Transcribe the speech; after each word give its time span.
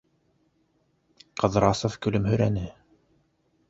-Ҡыҙрасов 1.43 2.01
көлөмһөрәне. 2.07 2.69